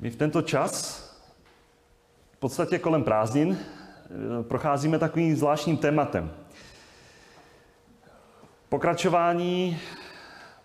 [0.00, 1.04] My v tento čas,
[2.32, 3.58] v podstatě kolem prázdnin,
[4.42, 6.30] procházíme takovým zvláštním tématem.
[8.68, 9.78] Pokračování,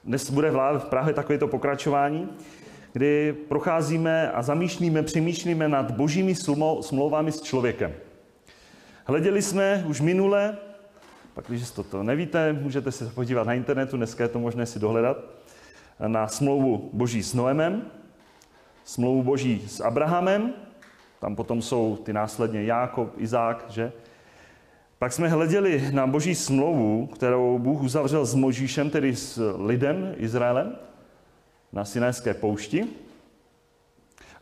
[0.04, 2.30] dnes bude v Prahe takovéto pokračování,
[2.94, 6.36] kdy procházíme a zamýšlíme, přemýšlíme nad božími
[6.82, 7.94] smlouvami s člověkem.
[9.06, 10.58] Hleděli jsme už minule,
[11.34, 14.80] pak když to, to nevíte, můžete se podívat na internetu, dneska je to možné si
[14.80, 15.18] dohledat,
[16.08, 17.86] na smlouvu boží s Noemem,
[18.84, 20.54] smlouvu boží s Abrahamem,
[21.20, 23.92] tam potom jsou ty následně Jákob, Izák, že?
[25.00, 30.76] Pak jsme hleděli na boží smlouvu, kterou Bůh uzavřel s Možíšem, tedy s lidem, Izraelem,
[31.74, 32.88] na Sinajské poušti.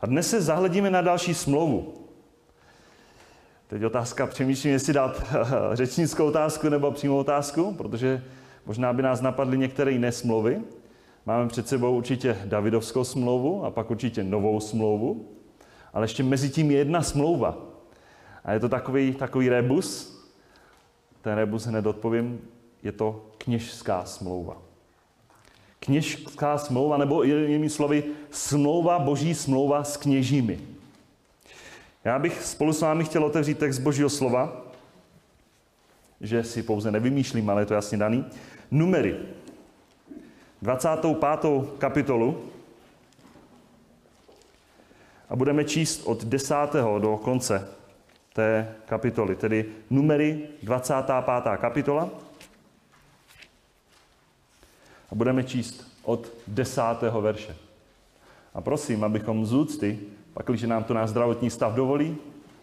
[0.00, 1.94] A dnes se zahledíme na další smlouvu.
[3.66, 5.22] Teď otázka, přemýšlím, jestli dát
[5.72, 8.24] řečnickou otázku nebo přímou otázku, protože
[8.66, 10.60] možná by nás napadly některé jiné smlouvy.
[11.26, 15.28] Máme před sebou určitě Davidovskou smlouvu a pak určitě novou smlouvu,
[15.92, 17.58] ale ještě mezi tím je jedna smlouva.
[18.44, 20.18] A je to takový, takový rebus.
[21.20, 22.40] Ten rebus hned odpovím,
[22.82, 24.56] je to kněžská smlouva.
[25.80, 30.58] Kněžská smlouva, nebo jinými slovy, smlouva, boží smlouva s kněžími.
[32.04, 34.66] Já bych spolu s vámi chtěl otevřít text božího slova,
[36.20, 38.24] že si pouze nevymýšlím, ale je to jasně daný.
[38.70, 39.16] Numery,
[40.62, 41.78] 25.
[41.78, 42.38] kapitolu
[45.28, 46.54] a budeme číst od 10.
[46.98, 47.68] do konce
[48.32, 51.24] té kapitoly, tedy numery 25.
[51.56, 52.10] kapitola
[55.10, 56.82] a budeme číst od 10.
[57.20, 57.56] verše.
[58.54, 59.98] A prosím, abychom z úcty,
[60.34, 62.16] pak když nám to náš zdravotní stav dovolí,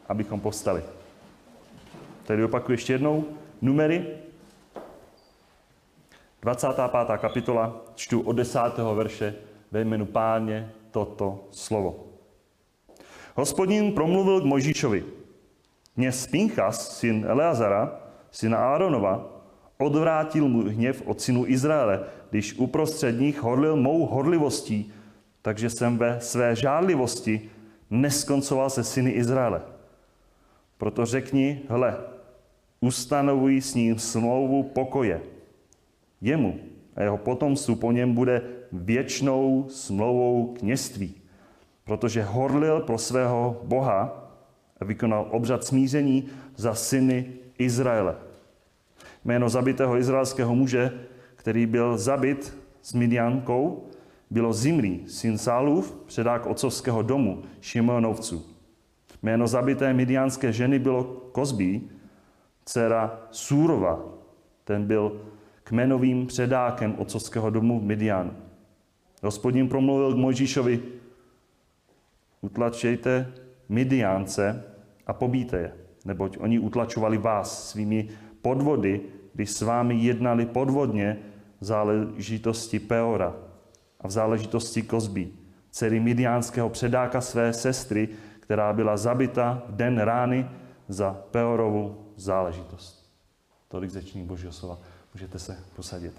[0.07, 0.83] abychom povstali.
[2.23, 3.25] Tedy opakuju ještě jednou,
[3.61, 4.07] numery
[6.41, 7.17] 25.
[7.17, 8.59] kapitola, čtu od 10.
[8.93, 9.35] verše
[9.71, 12.05] ve jménu páně toto slovo.
[13.35, 15.03] Hospodin promluvil k Možíšovi.
[15.95, 17.99] Mě Spinchas, syn Eleazara,
[18.31, 19.41] syna Áronova,
[19.77, 24.93] odvrátil můj hněv od synu Izraele, když uprostřed nich horlil mou horlivostí,
[25.41, 27.49] takže jsem ve své žádlivosti
[27.89, 29.61] neskoncoval se syny Izraele.
[30.77, 31.97] Proto řekni, hle,
[32.79, 35.21] ustanovují s ním smlouvu pokoje,
[36.21, 36.59] Jemu
[36.95, 38.41] a jeho potomstvu po něm bude
[38.71, 41.15] věčnou smlouvou kněství,
[41.83, 44.31] protože horlil pro svého Boha
[44.79, 47.25] a vykonal obřad smíření za syny
[47.57, 48.15] Izraele.
[49.25, 50.93] Jméno zabitého izraelského muže,
[51.35, 53.87] který byl zabit s Midiankou,
[54.29, 58.45] bylo Zimri, syn Sálův, předák otcovského domu, Šimonovců.
[59.23, 61.89] Jméno zabité midianské ženy bylo Kozbí,
[62.65, 63.99] dcera Súrova,
[64.63, 65.21] ten byl
[65.69, 68.33] kmenovým předákem otcovského domu v Midianu.
[69.23, 70.81] Hospodin promluvil k Mojžíšovi,
[72.41, 73.33] utlačejte
[73.69, 74.63] Midiánce
[75.07, 75.73] a pobíte je,
[76.05, 78.09] neboť oni utlačovali vás svými
[78.41, 79.01] podvody,
[79.33, 81.17] když s vámi jednali podvodně
[81.61, 83.35] v záležitosti Peora
[84.01, 85.37] a v záležitosti Kozbí,
[85.71, 88.09] dcery midiánského předáka své sestry,
[88.39, 90.49] která byla zabita v den rány
[90.87, 93.05] za Peorovu záležitost.
[93.67, 94.77] Tolik zečných božího slova.
[95.13, 96.13] Můžete se posadit.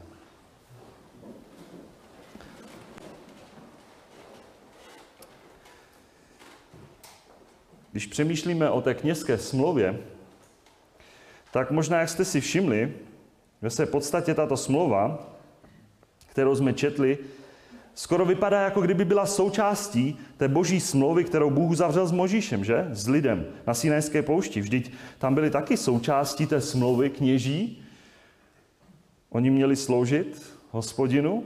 [7.93, 10.01] Když přemýšlíme o té kněžské smlouvě,
[11.53, 12.95] tak možná, jak jste si všimli,
[13.63, 15.27] že se v podstatě tato smlouva,
[16.27, 17.19] kterou jsme četli,
[17.95, 22.89] skoro vypadá, jako kdyby byla součástí té boží smlouvy, kterou Bůh zavřel s Možíšem, že?
[22.91, 24.61] S lidem na Sinajské poušti.
[24.61, 27.83] Vždyť tam byly taky součástí té smlouvy kněží,
[29.31, 31.45] Oni měli sloužit hospodinu.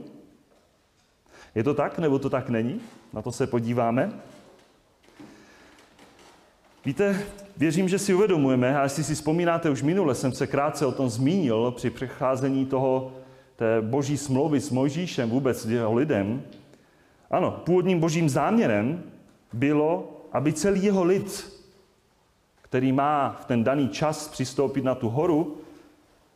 [1.55, 2.81] Je to tak, nebo to tak není?
[3.13, 4.11] Na to se podíváme.
[6.85, 7.25] Víte,
[7.57, 11.09] věřím, že si uvědomujeme, a jestli si vzpomínáte, už minule jsem se krátce o tom
[11.09, 13.11] zmínil při přecházení toho,
[13.55, 16.43] té boží smlouvy s Mojžíšem, vůbec jeho lidem.
[17.31, 19.03] Ano, původním božím záměrem
[19.53, 21.53] bylo, aby celý jeho lid,
[22.61, 25.57] který má v ten daný čas přistoupit na tu horu,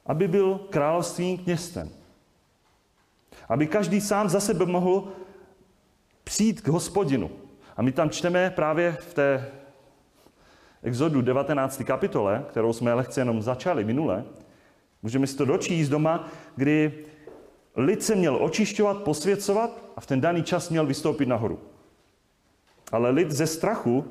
[0.10, 1.90] aby byl královstvím kněstem.
[3.50, 5.08] Aby každý sám za sebe mohl
[6.24, 7.32] přijít k hospodinu.
[7.78, 9.52] A my tam čteme právě v té
[10.84, 11.82] Exodu 19.
[11.86, 14.26] kapitole, kterou jsme lehce jenom začali minule,
[15.04, 17.06] můžeme si to dočíst doma, kdy
[17.76, 21.60] lid se měl očišťovat, posvěcovat a v ten daný čas měl vystoupit nahoru.
[22.92, 24.06] Ale lid ze strachu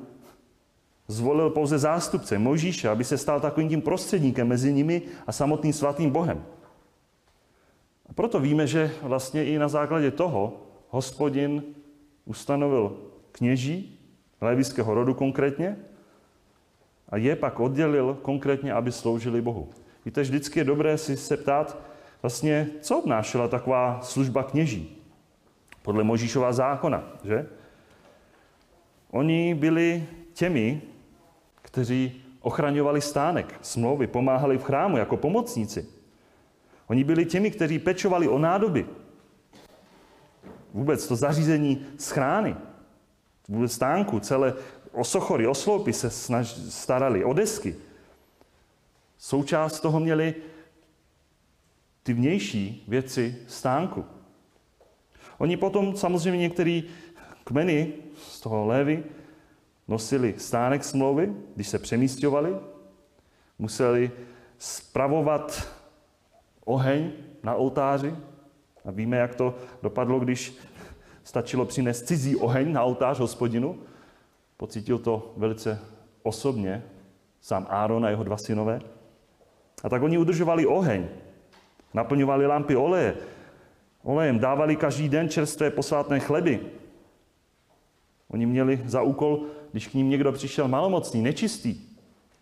[1.08, 6.10] zvolil pouze zástupce Mojžíše, aby se stal takovým tím prostředníkem mezi nimi a samotným svatým
[6.10, 6.44] Bohem.
[8.08, 11.62] A proto víme, že vlastně i na základě toho hospodin
[12.24, 12.96] ustanovil
[13.32, 13.98] kněží
[14.40, 15.76] levického rodu konkrétně,
[17.08, 19.68] a je pak oddělil konkrétně, aby sloužili Bohu.
[20.04, 21.78] Víte, vždycky je dobré si se ptát,
[22.22, 24.96] vlastně, co obnášela taková služba kněží
[25.82, 27.46] podle Možíšova zákona, že?
[29.10, 30.82] Oni byli těmi,
[31.68, 35.86] kteří ochraňovali stánek, smlouvy, pomáhali v chrámu jako pomocníci.
[36.86, 38.86] Oni byli těmi, kteří pečovali o nádoby.
[40.72, 42.56] Vůbec to zařízení schrány,
[43.48, 44.54] vůbec stánku, celé
[44.92, 47.76] osochory, osloupy se snaž, starali, o desky.
[49.18, 50.34] Součást toho měli
[52.02, 54.04] ty vnější věci stánku.
[55.38, 56.84] Oni potom samozřejmě některý
[57.44, 59.04] kmeny z toho lévy
[59.88, 62.56] nosili stánek smlouvy, když se přemístovali,
[63.58, 64.10] museli
[64.58, 65.68] spravovat
[66.64, 67.10] oheň
[67.42, 68.14] na oltáři.
[68.84, 70.58] A víme, jak to dopadlo, když
[71.24, 73.78] stačilo přinést cizí oheň na oltář hospodinu.
[74.56, 75.80] Pocítil to velice
[76.22, 76.82] osobně
[77.40, 78.80] sám Áron a jeho dva synové.
[79.84, 81.06] A tak oni udržovali oheň,
[81.94, 83.14] naplňovali lampy oleje,
[84.02, 86.60] olejem, dávali každý den čerstvé posvátné chleby.
[88.28, 91.80] Oni měli za úkol, když k ním někdo přišel malomocný, nečistý,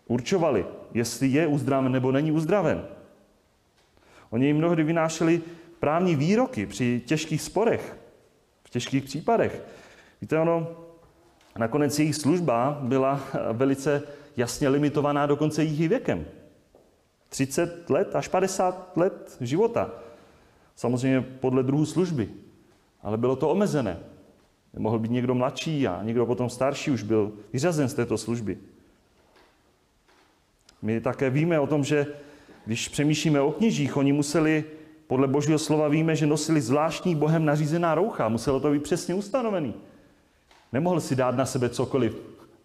[0.07, 2.85] určovali, jestli je uzdraven nebo není uzdraven.
[4.29, 5.41] Oni jim mnohdy vynášeli
[5.79, 7.97] právní výroky při těžkých sporech,
[8.63, 9.63] v těžkých případech.
[10.21, 10.67] Víte, ono,
[11.57, 13.21] nakonec jejich služba byla
[13.51, 14.03] velice
[14.37, 16.25] jasně limitovaná dokonce jejich věkem.
[17.29, 19.91] 30 let až 50 let života.
[20.75, 22.29] Samozřejmě podle druhu služby.
[23.01, 23.99] Ale bylo to omezené.
[24.77, 28.57] Mohl být někdo mladší a někdo potom starší už byl vyřazen z této služby.
[30.81, 32.07] My také víme o tom, že
[32.65, 34.63] když přemýšlíme o kněžích, oni museli,
[35.07, 38.29] podle božího slova víme, že nosili zvláštní bohem nařízená roucha.
[38.29, 39.73] Muselo to být přesně ustanovený.
[40.73, 42.21] Nemohl si dát na sebe cokoliv,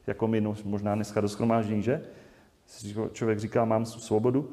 [0.06, 2.02] jako my no, možná dneska do schromáždění, že?
[3.12, 4.50] Člověk říká, mám svobodu.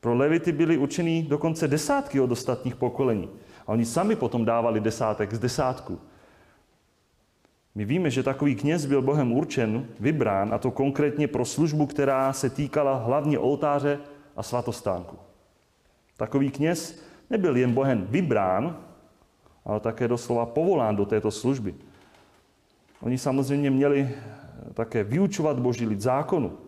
[0.00, 3.28] Pro levity byly určený dokonce desátky od ostatních pokolení.
[3.66, 5.98] A oni sami potom dávali desátek z desátku.
[7.74, 12.32] My víme, že takový kněz byl Bohem určen, vybrán, a to konkrétně pro službu, která
[12.32, 13.98] se týkala hlavně oltáře
[14.36, 15.16] a svatostánku.
[16.16, 18.76] Takový kněz nebyl jen Bohem vybrán,
[19.64, 21.74] ale také doslova povolán do této služby.
[23.00, 24.10] Oni samozřejmě měli
[24.74, 26.58] také vyučovat boží lid zákonu.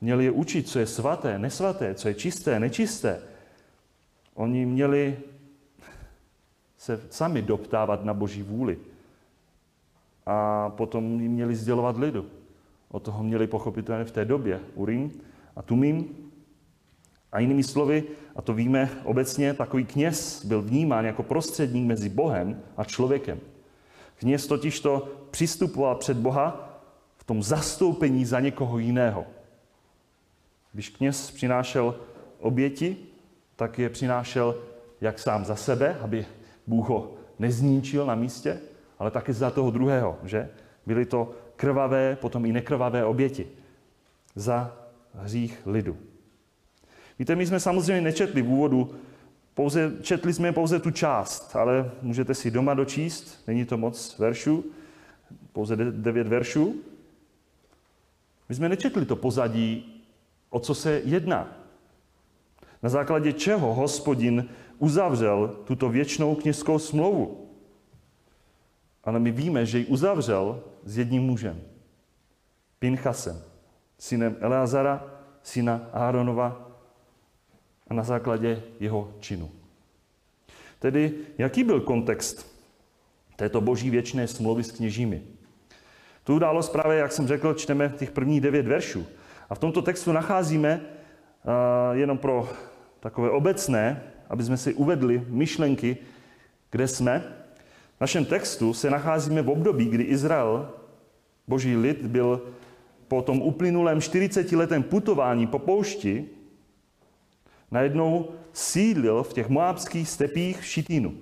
[0.00, 3.22] Měli je učit, co je svaté, nesvaté, co je čisté, nečisté.
[4.34, 5.18] Oni měli
[6.78, 8.78] se sami doptávat na boží vůli.
[10.26, 12.26] A potom jim měli sdělovat lidu.
[12.88, 15.10] O toho měli pochopitelně v té době Urim
[15.56, 16.08] a Tumim.
[17.32, 18.04] A jinými slovy,
[18.36, 23.40] a to víme obecně, takový kněz byl vnímán jako prostředník mezi Bohem a člověkem.
[24.18, 26.68] Kněz totiž to přistupoval před Boha
[27.16, 29.26] v tom zastoupení za někoho jiného.
[30.72, 31.94] Když kněz přinášel
[32.40, 32.96] oběti,
[33.56, 34.56] tak je přinášel
[35.00, 36.26] jak sám za sebe, aby
[36.66, 38.60] Bůh ho nezničil na místě,
[38.98, 40.48] ale také za toho druhého, že?
[40.86, 43.46] Byly to krvavé, potom i nekrvavé oběti
[44.34, 44.76] za
[45.14, 45.96] hřích lidu.
[47.18, 48.94] Víte, my jsme samozřejmě nečetli v úvodu,
[49.54, 54.64] pouze, četli jsme pouze tu část, ale můžete si doma dočíst, není to moc veršů,
[55.52, 56.74] pouze devět veršů.
[58.48, 60.02] My jsme nečetli to pozadí,
[60.50, 61.56] o co se jedná.
[62.82, 67.41] Na základě čeho hospodin uzavřel tuto věčnou kněžskou smlouvu.
[69.04, 71.60] Ale my víme, že ji uzavřel s jedním mužem.
[72.78, 73.42] Pinchasem,
[73.98, 75.04] synem Eleazara,
[75.42, 76.70] syna Áronova
[77.88, 79.50] a na základě jeho činu.
[80.78, 82.52] Tedy, jaký byl kontext
[83.36, 85.22] této boží věčné smlouvy s kněžími?
[86.24, 89.06] Tu událost právě, jak jsem řekl, čteme těch prvních devět veršů.
[89.50, 92.48] A v tomto textu nacházíme uh, jenom pro
[93.00, 95.96] takové obecné, aby jsme si uvedli myšlenky,
[96.70, 97.41] kde jsme.
[98.02, 100.68] V našem textu se nacházíme v období, kdy Izrael,
[101.48, 102.42] boží lid, byl
[103.08, 106.26] po tom uplynulém 40-letém putování po poušti
[107.70, 111.14] najednou sídlil v těch moábských stepích v Šitínu.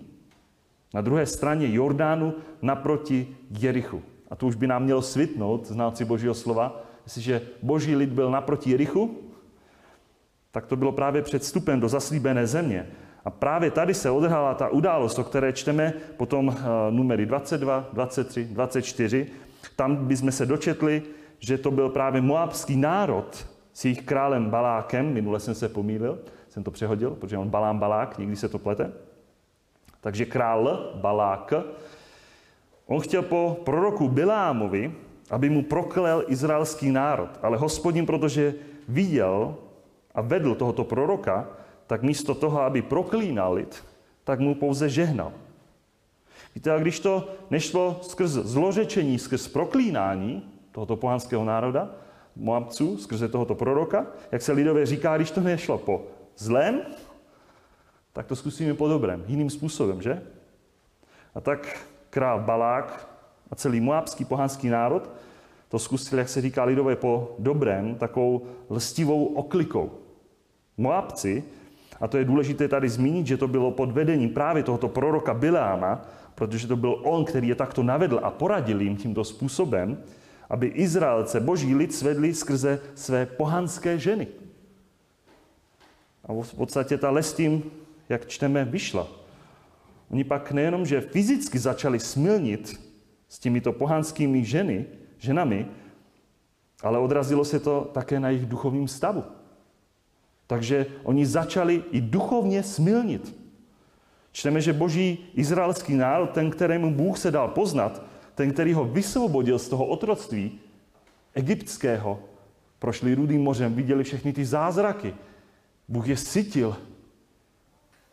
[0.94, 4.02] Na druhé straně Jordánu naproti Jerichu.
[4.30, 8.70] A to už by nám mělo svitnout, znáci božího slova, jestliže boží lid byl naproti
[8.70, 9.18] Jerichu,
[10.50, 12.86] tak to bylo právě před vstupem do zaslíbené země.
[13.24, 16.54] A právě tady se odehrála ta událost, o které čteme potom uh,
[16.90, 19.26] numery 22, 23, 24.
[19.76, 21.02] Tam bychom se dočetli,
[21.38, 25.12] že to byl právě moabský národ s jejich králem Balákem.
[25.12, 28.92] Minule jsem se pomýlil, jsem to přehodil, protože on Balám Balák, nikdy se to plete.
[30.00, 31.52] Takže král Balák,
[32.86, 34.92] On chtěl po proroku Bilámovi,
[35.30, 37.30] aby mu proklel izraelský národ.
[37.42, 38.54] Ale hospodin, protože
[38.88, 39.54] viděl
[40.14, 41.48] a vedl tohoto proroka,
[41.90, 43.84] tak místo toho, aby proklínal lid,
[44.24, 45.32] tak mu pouze žehnal.
[46.54, 50.42] Víte, a když to nešlo skrz zlořečení, skrz proklínání
[50.72, 51.90] tohoto pohanského národa,
[52.36, 56.06] Moabců, skrze tohoto proroka, jak se lidově říká, když to nešlo po
[56.36, 56.80] zlém,
[58.12, 60.22] tak to zkusíme po dobrém, jiným způsobem, že?
[61.34, 63.08] A tak král Balák
[63.50, 65.10] a celý moabský pohanský národ
[65.68, 69.90] to zkusil, jak se říká lidové, po dobrém, takovou lstivou oklikou.
[70.76, 71.44] Moabci,
[72.00, 76.02] a to je důležité tady zmínit, že to bylo pod vedením právě tohoto proroka Bileáma,
[76.34, 79.98] protože to byl on, který je takto navedl a poradil jim tímto způsobem,
[80.50, 84.26] aby Izraelce, boží lid, svedli skrze své pohanské ženy.
[86.24, 87.62] A v podstatě ta lestím,
[88.08, 89.08] jak čteme, vyšla.
[90.10, 92.80] Oni pak nejenom, že fyzicky začali smilnit
[93.28, 94.86] s těmito pohanskými ženy,
[95.18, 95.66] ženami,
[96.82, 99.24] ale odrazilo se to také na jejich duchovním stavu.
[100.50, 103.38] Takže oni začali i duchovně smilnit.
[104.32, 108.02] Čteme, že boží izraelský národ, ten, kterému Bůh se dal poznat,
[108.34, 110.58] ten, který ho vysvobodil z toho otroctví
[111.34, 112.18] egyptského,
[112.78, 115.14] prošli rudým mořem, viděli všechny ty zázraky.
[115.88, 116.76] Bůh je sytil.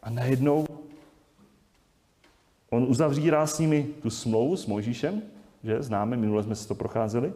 [0.04, 0.66] A najednou
[2.70, 5.22] on uzavřírá s nimi tu smlouvu s Mojžíšem,
[5.64, 7.34] že známe, minule jsme si to procházeli.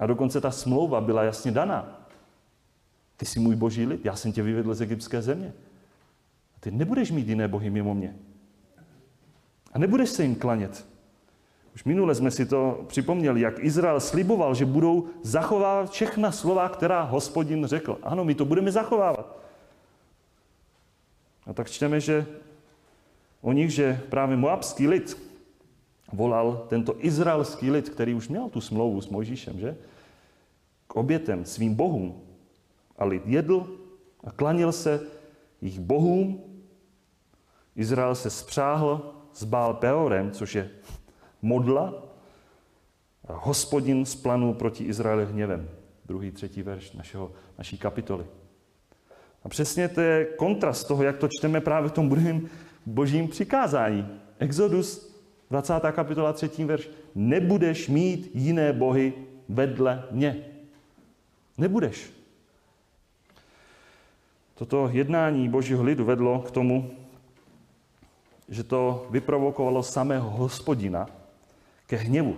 [0.00, 2.03] A dokonce ta smlouva byla jasně daná.
[3.16, 5.52] Ty jsi můj boží lid, já jsem tě vyvedl z egyptské země.
[6.56, 8.16] A ty nebudeš mít jiné bohy mimo mě.
[9.72, 10.86] A nebudeš se jim klanět.
[11.74, 17.02] Už minule jsme si to připomněli, jak Izrael sliboval, že budou zachovávat všechna slova, která
[17.02, 17.98] hospodin řekl.
[18.02, 19.38] Ano, my to budeme zachovávat.
[21.46, 22.26] A tak čteme, že
[23.42, 25.18] o nich, že právě moabský lid
[26.12, 29.76] volal tento izraelský lid, který už měl tu smlouvu s Mojžíšem, že?
[30.86, 32.22] K obětem svým bohům.
[32.98, 33.78] A lid jedl
[34.24, 35.00] a klanil se
[35.60, 36.42] jejich bohům.
[37.76, 40.70] Izrael se spřáhl s Bál Peorem, což je
[41.42, 41.94] modla.
[43.28, 45.68] A hospodin splanul proti Izraeli hněvem.
[46.06, 48.26] Druhý, třetí verš našeho, naší kapitoly.
[49.42, 52.48] A přesně to je kontrast toho, jak to čteme právě v tom druhém
[52.86, 54.20] božím přikázání.
[54.38, 55.14] Exodus
[55.50, 55.72] 20.
[55.92, 56.64] kapitola 3.
[56.64, 56.90] verš.
[57.14, 59.12] Nebudeš mít jiné bohy
[59.48, 60.46] vedle mě.
[61.58, 62.23] Nebudeš.
[64.54, 66.90] Toto jednání božího lidu vedlo k tomu,
[68.48, 71.06] že to vyprovokovalo samého hospodina
[71.86, 72.36] ke hněvu.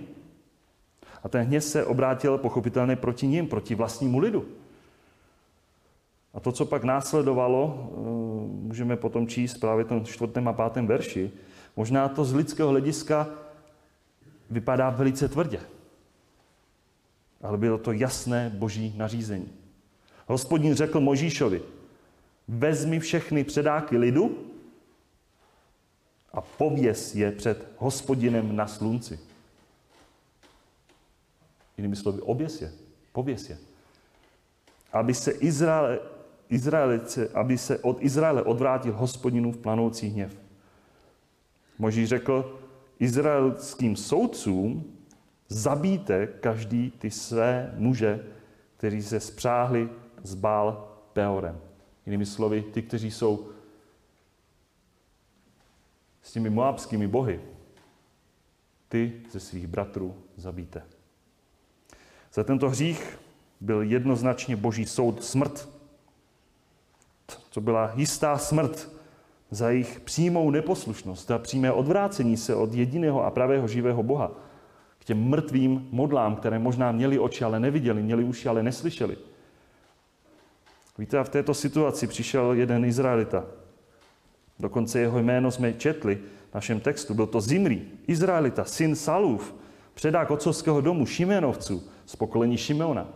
[1.23, 4.45] A ten hněv se obrátil pochopitelně proti ním, proti vlastnímu lidu.
[6.35, 7.97] A to, co pak následovalo, eh,
[8.67, 11.31] můžeme potom číst právě v tom čtvrtém a pátém verši,
[11.77, 13.29] možná to z lidského hlediska
[14.51, 15.61] vypadá velice tvrdě.
[17.43, 19.49] Ale bylo to jasné boží nařízení.
[20.27, 21.63] Hospodin řekl Možíšovi,
[22.49, 24.53] vezmi všechny předáky lidu
[26.33, 29.21] a pověs je před hospodinem na slunci.
[31.77, 32.73] Jinými slovy, oběs je,
[33.13, 33.59] pověs je.
[34.93, 35.99] Aby se Izrael,
[36.49, 40.41] Izraelice, aby se od Izraele odvrátil hospodinův planoucí hněv.
[41.79, 42.61] Moží řekl
[42.99, 44.97] izraelským soudcům,
[45.49, 48.27] zabíte každý ty své muže,
[48.77, 49.89] kteří se spřáhli
[50.23, 51.66] s Bál Peorem.
[52.07, 53.51] Jinými slovy, ty, kteří jsou
[56.23, 57.41] s těmi moabskými bohy,
[58.89, 60.83] ty ze svých bratrů zabíte.
[62.33, 63.19] Za tento hřích
[63.61, 65.69] byl jednoznačně boží soud smrt.
[67.51, 68.91] To byla jistá smrt
[69.51, 74.31] za jejich přímou neposlušnost, za přímé odvrácení se od jediného a pravého živého Boha.
[74.99, 79.17] K těm mrtvým modlám, které možná měli oči, ale neviděli, měli uši, ale neslyšeli.
[80.99, 83.45] Víte, a v této situaci přišel jeden Izraelita.
[84.59, 86.19] Dokonce jeho jméno jsme četli
[86.51, 87.15] v našem textu.
[87.15, 89.55] Byl to Zimri, Izraelita, syn Salův,
[89.95, 93.09] předák otcovského domu Šimenovců z pokolení Šimeona.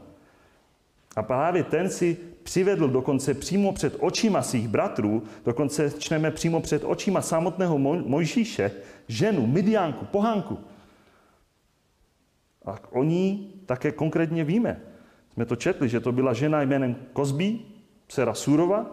[1.17, 6.85] A právě ten si přivedl dokonce přímo před očima svých bratrů, dokonce čteme přímo před
[6.85, 8.71] očima samotného Mojžíše,
[9.09, 10.59] ženu, Midiánku, pohanku.
[12.65, 14.81] A o ní také konkrétně víme.
[15.33, 17.70] Jsme to četli, že to byla žena jménem Kozbí,
[18.11, 18.87] dcera Surova,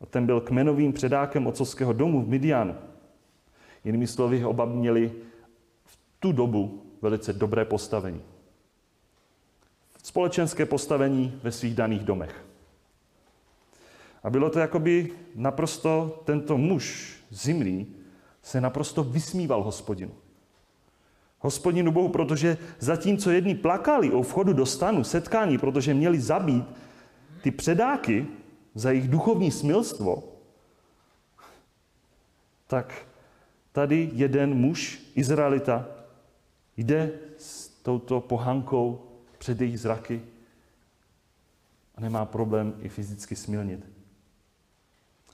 [0.00, 2.74] a ten byl kmenovým předákem otcovského domu v Midianu.
[3.84, 5.12] Jinými slovy, oba měli
[5.84, 8.22] v tu dobu velice dobré postavení
[10.06, 12.44] společenské postavení ve svých daných domech.
[14.22, 17.86] A bylo to jakoby naprosto, tento muž, Zimrý,
[18.42, 20.12] se naprosto vysmíval hospodinu.
[21.38, 26.64] Hospodinu Bohu, protože zatímco jedni plakali o vchodu do stanu, setkání, protože měli zabít
[27.42, 28.26] ty předáky
[28.74, 30.24] za jejich duchovní smilstvo,
[32.66, 33.06] tak
[33.72, 35.88] tady jeden muž, Izraelita,
[36.76, 39.06] jde s touto pohankou
[39.38, 40.22] před jejich zraky
[41.94, 43.86] a nemá problém i fyzicky smilnit.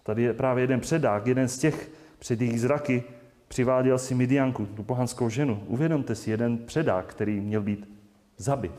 [0.03, 3.05] Tady je právě jeden předák, jeden z těch před jejich zraky
[3.49, 5.65] přiváděl si Midianku, tu pohanskou ženu.
[5.67, 7.91] Uvědomte si, jeden předák, který měl být
[8.37, 8.73] zabit.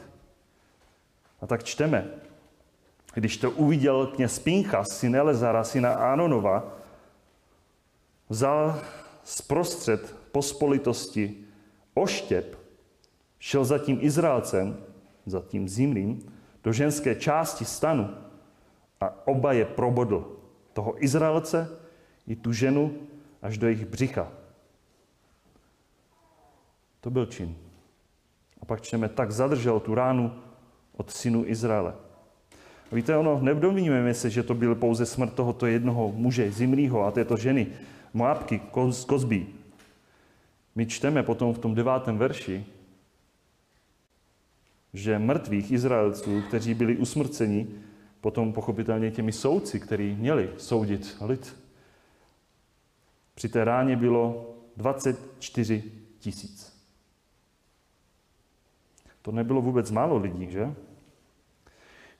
[1.41, 2.07] A tak čteme,
[3.13, 6.77] když to uviděl kněz Pinchas, syn Elezara, syna Anonova,
[8.29, 8.79] vzal
[9.23, 11.35] zprostřed pospolitosti
[11.93, 12.57] oštěp,
[13.39, 14.77] šel za tím Izraelcem,
[15.25, 18.09] za tím zimným, do ženské části stanu
[19.01, 20.39] a oba je probodl.
[20.73, 21.69] Toho Izraelce
[22.27, 22.93] i tu ženu
[23.41, 24.31] až do jejich břicha.
[27.01, 27.55] To byl čin.
[28.61, 30.39] A pak čteme, tak zadržel tu ránu
[30.97, 31.93] od synu Izraele.
[32.93, 37.37] Víte, ono, nedomíníme se, že to byl pouze smrt tohoto jednoho muže, Zimrýho a této
[37.37, 37.67] ženy,
[38.13, 39.47] Moabky, z Kozbí.
[40.75, 42.65] My čteme potom v tom devátém verši,
[44.93, 47.67] že mrtvých Izraelců, kteří byli usmrceni,
[48.21, 51.55] potom pochopitelně těmi soudci, kteří měli soudit lid,
[53.35, 55.83] při té ráně bylo 24
[56.19, 56.73] tisíc.
[59.21, 60.75] To nebylo vůbec málo lidí, že?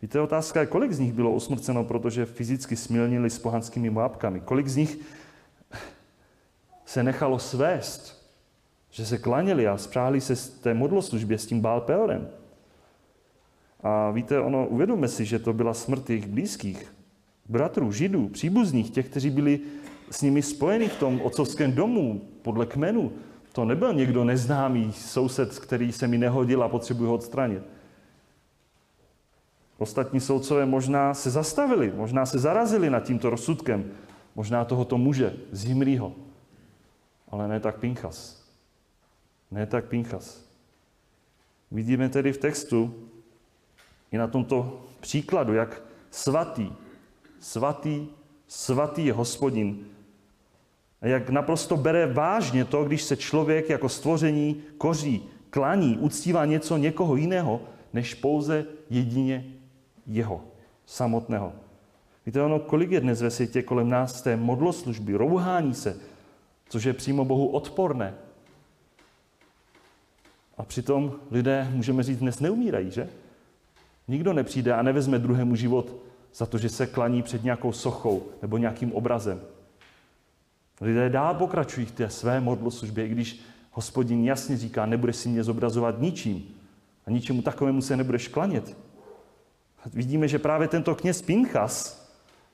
[0.04, 4.40] Víte, otázka je, kolik z nich bylo usmrceno, protože fyzicky smilnili s pohanskými moabkami.
[4.40, 4.98] Kolik z nich
[6.86, 8.28] se nechalo svést,
[8.92, 12.28] že se klaněli a spřáhli se z té modloslužbě s tím Baal Peorem.
[13.84, 16.94] A víte, ono, uvědomme si, že to byla smrt jejich blízkých,
[17.50, 19.60] bratrů, židů, příbuzných, těch, kteří byli
[20.12, 23.12] s nimi spojeni v tom otcovském domu, podle kmenu.
[23.52, 27.64] To nebyl někdo neznámý soused, který se mi nehodil a potřebuji ho odstranit.
[29.78, 33.92] Ostatní soudcové možná se zastavili, možná se zarazili nad tímto rozsudkem,
[34.36, 36.16] možná tohoto muže z Himrýho.
[37.30, 38.44] Ale ne tak Pinchas.
[39.52, 40.46] Ne tak Pinchas.
[41.72, 42.94] Vidíme tedy v textu
[44.12, 46.72] i na tomto příkladu, jak svatý,
[47.40, 48.08] svatý,
[48.48, 49.86] svatý je hospodin.
[51.02, 56.78] A jak naprosto bere vážně to, když se člověk jako stvoření koří, klaní, uctívá něco
[56.78, 57.62] někoho jiného,
[57.94, 59.46] než pouze jedině
[60.08, 60.42] jeho,
[60.86, 61.54] samotného.
[62.26, 65.98] Víte, ono, kolik je dnes ve světě kolem nás té modloslužby, rouhání se,
[66.70, 68.14] což je přímo Bohu odporné.
[70.58, 73.10] A přitom lidé, můžeme říct, dnes neumírají, že?
[74.08, 75.96] Nikdo nepřijde a nevezme druhému život
[76.36, 79.42] za to, že se klaní před nějakou sochou nebo nějakým obrazem.
[80.82, 83.40] Lidé dál pokračují v té své modloslužbě, i když
[83.72, 86.44] hospodin jasně říká, nebudeš si mě zobrazovat ničím
[87.06, 88.78] a ničemu takovému se nebudeš klanět.
[89.94, 92.04] Vidíme, že právě tento kněz Pinchas,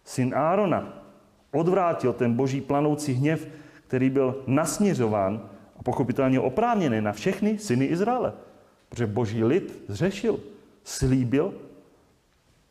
[0.06, 1.04] syn Árona,
[1.52, 3.48] odvrátil ten boží planoucí hněv,
[3.88, 8.34] který byl nasměřován a pochopitelně oprávněný na všechny syny Izraele.
[8.90, 10.40] Protože boží lid zřešil,
[10.84, 11.54] slíbil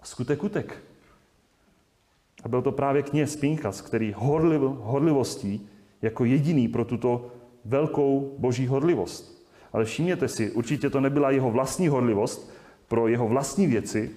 [0.01, 0.83] a skutek utek.
[2.45, 5.69] A byl to právě kněz Pinchas, který horliv, horlivostí
[6.03, 7.33] jako jediný pro tuto
[7.65, 9.49] velkou boží horlivost.
[9.73, 12.53] Ale všimněte si, určitě to nebyla jeho vlastní horlivost
[12.89, 14.11] pro jeho vlastní věci,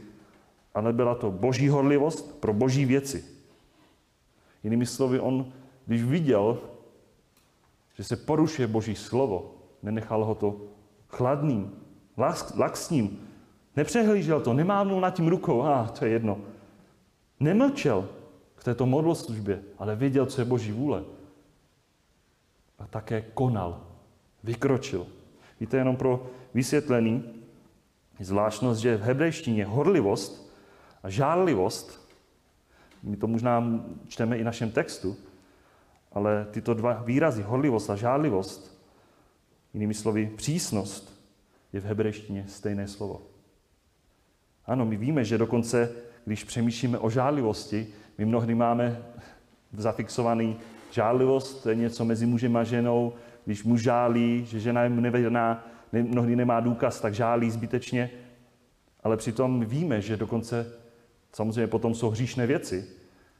[0.73, 3.25] ale byla to boží horlivost pro boží věci.
[4.63, 5.53] Jinými slovy, on,
[5.86, 6.60] když viděl,
[7.95, 10.62] že se porušuje boží slovo, nenechal ho to
[11.07, 11.71] chladným,
[12.57, 13.27] laxním,
[13.75, 16.38] nepřehlížel to, nemávnul nad tím rukou, a ah, to je jedno.
[17.39, 18.10] Nemlčel
[18.55, 21.03] k této modloslužbě, ale věděl, co je boží vůle.
[22.79, 23.81] A také konal,
[24.43, 25.07] vykročil.
[25.60, 27.23] Víte, jenom pro vysvětlení,
[28.19, 30.50] zvláštnost, že v hebrejštině horlivost
[31.03, 32.01] a žárlivost,
[33.03, 35.17] my to možná čteme i v našem textu,
[36.11, 38.81] ale tyto dva výrazy, horlivost a žárlivost,
[39.73, 41.21] jinými slovy přísnost,
[41.73, 43.21] je v hebrejštině stejné slovo.
[44.65, 45.91] Ano, my víme, že dokonce,
[46.25, 47.87] když přemýšlíme o žárlivosti,
[48.17, 49.03] my mnohdy máme
[49.73, 50.57] zafixovaný
[50.91, 53.13] žárlivost, to je něco mezi mužem a ženou,
[53.45, 58.09] když muž žálí, že žena je nevěrná, mnohdy nemá důkaz, tak žálí zbytečně.
[59.03, 60.73] Ale přitom víme, že dokonce
[61.34, 62.86] Samozřejmě potom jsou hříšné věci.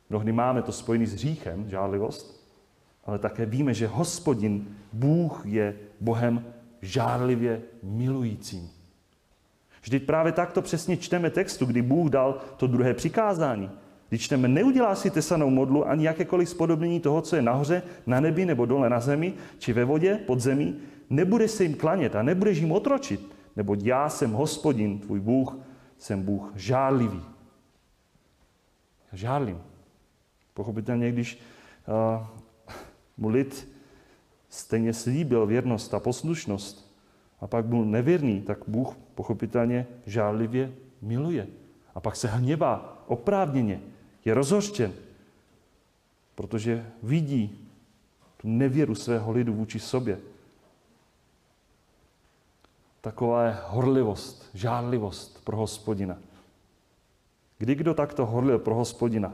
[0.10, 2.48] Mnohdy máme to spojené s hříchem, žárlivost,
[3.06, 6.46] ale také víme, že hospodin, Bůh je Bohem
[6.82, 8.70] žárlivě milujícím.
[9.82, 13.70] Vždyť právě takto přesně čteme textu, kdy Bůh dal to druhé přikázání.
[14.10, 18.46] Když čteme, neudělá si tesanou modlu ani jakékoliv spodobnění toho, co je nahoře, na nebi
[18.46, 20.76] nebo dole na zemi, či ve vodě, pod zemí,
[21.10, 25.58] nebude se jim klanět a nebudeš jim otročit, nebo já jsem hospodin, tvůj Bůh,
[25.98, 27.22] jsem Bůh žádlivý.
[29.14, 29.62] Žádlím.
[30.54, 31.40] Pochopitelně, když
[31.88, 32.28] uh,
[33.18, 33.68] mu lid
[34.50, 36.92] stejně slíbil věrnost a poslušnost
[37.42, 41.48] a pak byl nevěrný, tak Bůh pochopitelně žádlivě miluje.
[41.96, 43.82] A pak se hněvá oprávněně,
[44.26, 44.94] je rozhořčen,
[46.36, 47.70] protože vidí
[48.38, 50.20] tu nevěru svého lidu vůči sobě.
[53.02, 56.18] Taková je horlivost, žádlivost pro hospodina.
[57.62, 59.34] Kdy kdo takto horlil pro hospodina?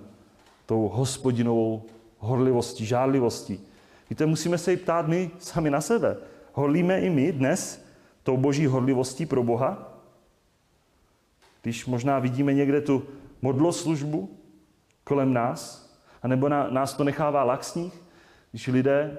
[0.66, 1.86] Tou hospodinovou
[2.18, 3.60] horlivostí, žádlivostí.
[4.10, 6.18] Víte, musíme se i ptát my sami na sebe.
[6.54, 7.86] Horlíme i my dnes
[8.24, 10.00] tou boží horlivostí pro Boha?
[11.62, 13.04] Když možná vidíme někde tu
[13.42, 14.38] modloslužbu
[15.04, 15.90] kolem nás,
[16.24, 18.02] anebo nás to nechává laxních,
[18.52, 19.18] když lidé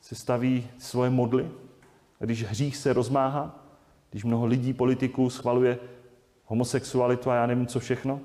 [0.00, 1.50] se staví svoje modly,
[2.18, 3.64] když hřích se rozmáhá,
[4.10, 5.78] když mnoho lidí, politiků schvaluje
[6.48, 8.20] homosexualitu a já nevím, co všechno,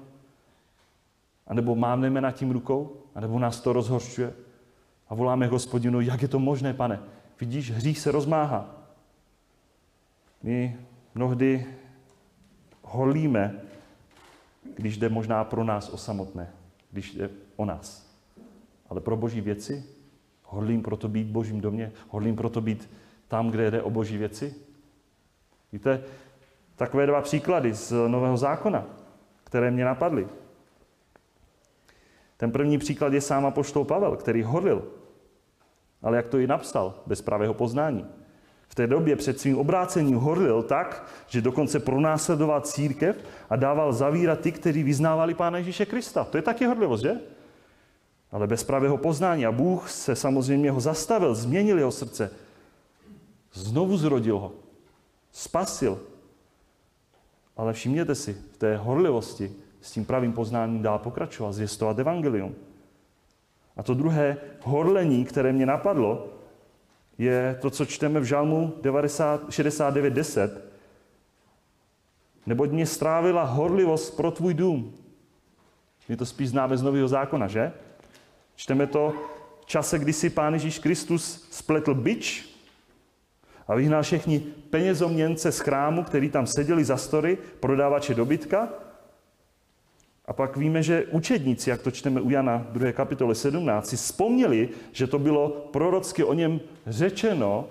[1.47, 4.33] a nebo mávneme nad tím rukou, a nebo nás to rozhorčuje
[5.09, 6.99] a voláme hospodinu, jak je to možné, pane?
[7.39, 8.75] Vidíš, hřích se rozmáhá.
[10.43, 10.77] My
[11.15, 11.65] mnohdy
[12.81, 13.61] holíme,
[14.75, 16.49] když jde možná pro nás o samotné,
[16.91, 18.13] když jde o nás.
[18.89, 19.85] Ale pro boží věci
[20.43, 22.89] hodlím proto být božím domě, hodlím proto být
[23.27, 24.55] tam, kde jde o boží věci.
[25.71, 26.03] Víte,
[26.75, 28.85] takové dva příklady z Nového zákona,
[29.43, 30.27] které mě napadly.
[32.37, 34.87] Ten první příklad je sám apoštol Pavel, který hodlil.
[36.01, 38.07] Ale jak to i napsal, bez pravého poznání.
[38.67, 43.15] V té době před svým obrácením horlil tak, že dokonce pronásledoval církev
[43.49, 46.23] a dával zavírat ty, kteří vyznávali Pána Ježíše Krista.
[46.23, 47.11] To je taky horlivost, že?
[48.31, 49.45] Ale bez pravého poznání.
[49.45, 52.31] A Bůh se samozřejmě ho zastavil, změnil jeho srdce.
[53.53, 54.51] Znovu zrodil ho.
[55.31, 55.99] Spasil.
[57.57, 62.55] Ale všimněte si, v té horlivosti s tím pravým poznáním dál pokračovat, zvěstovat evangelium.
[63.77, 66.27] A to druhé horlení, které mě napadlo,
[67.17, 70.49] je to, co čteme v Žalmu 69.10.
[72.45, 74.93] Neboť mě strávila horlivost pro tvůj dům.
[76.09, 77.71] My to spíš známe z Nového zákona, že?
[78.55, 79.13] Čteme to
[79.61, 82.52] v čase, kdy si Pán Ježíš Kristus spletl byč
[83.67, 88.69] a vyhnal všechny penězoměnce z chrámu, který tam seděli za story, prodávače dobytka
[90.25, 92.91] a pak víme, že učedníci, jak to čteme u Jana 2.
[92.91, 97.67] kapitole 17, si vzpomněli, že to bylo prorocky o něm řečeno,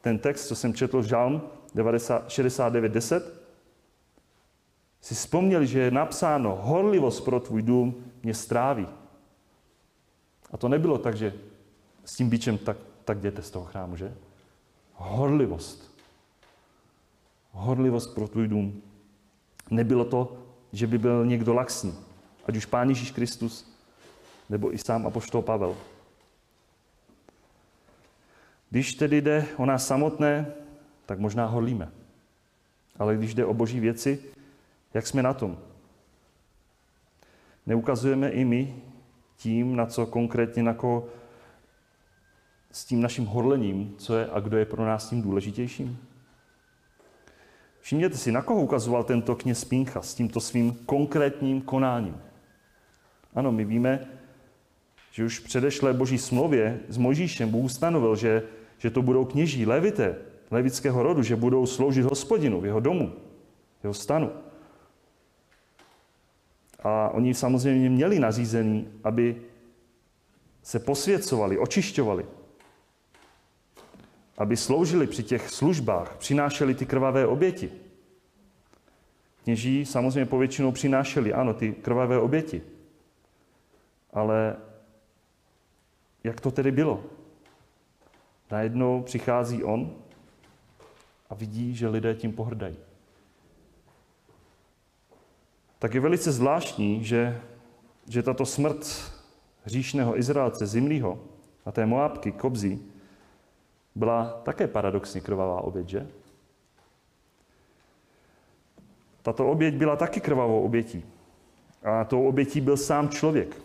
[0.00, 1.42] ten text, co jsem četl v Žalm
[1.74, 3.22] 69.10,
[5.00, 8.86] si vzpomněli, že je napsáno, horlivost pro tvůj dům mě stráví.
[10.50, 11.34] A to nebylo tak, že
[12.04, 14.14] s tím bičem tak, tak jděte z toho chrámu, že?
[14.96, 16.00] Horlivost.
[17.52, 18.82] Horlivost pro tvůj dům.
[19.70, 21.94] Nebylo to že by byl někdo laxní.
[22.46, 23.76] Ať už Pán Ježíš Kristus,
[24.48, 25.76] nebo i sám Apoštol Pavel.
[28.70, 30.52] Když tedy jde o nás samotné,
[31.06, 31.92] tak možná horlíme.
[32.98, 34.20] Ale když jde o boží věci,
[34.94, 35.58] jak jsme na tom?
[37.66, 38.82] Neukazujeme i my
[39.36, 41.08] tím, na co konkrétně, na koho
[42.76, 45.98] s tím naším horlením, co je a kdo je pro nás tím důležitějším?
[47.80, 52.20] Všimněte si, na koho ukazoval tento kněz Píncha s tímto svým konkrétním konáním.
[53.34, 54.06] Ano, my víme,
[55.10, 58.42] že už v předešlé boží smlouvě s Mojžíšem Bůh stanovil, že,
[58.78, 60.16] že to budou kněží, levité,
[60.50, 63.12] levického rodu, že budou sloužit hospodinu v jeho domu,
[63.80, 64.30] v jeho stanu.
[66.82, 69.42] A oni samozřejmě měli nařízení, aby
[70.62, 72.26] se posvěcovali, očišťovali,
[74.38, 77.70] aby sloužili při těch službách, přinášeli ty krvavé oběti.
[79.44, 82.62] Kněží samozřejmě povětšinou přinášeli, ano, ty krvavé oběti.
[84.12, 84.56] Ale
[86.24, 87.04] jak to tedy bylo?
[88.50, 89.94] Najednou přichází on
[91.30, 92.76] a vidí, že lidé tím pohrdají.
[95.78, 97.40] Tak je velice zvláštní, že,
[98.08, 99.12] že tato smrt
[99.62, 101.24] hříšného Izraelce Zimlího
[101.64, 102.95] a té Moábky Kobzí
[103.96, 106.06] byla také paradoxně krvavá oběť, že?
[109.22, 111.04] Tato oběť byla taky krvavou obětí.
[111.82, 113.62] A tou obětí byl sám člověk,